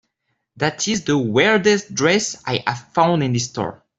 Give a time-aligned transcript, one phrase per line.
[0.57, 3.83] That is the weirdest dress I have found in this store.